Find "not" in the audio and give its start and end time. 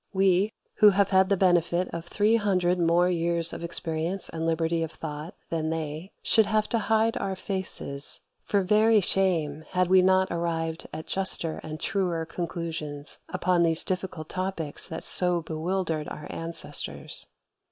10.01-10.29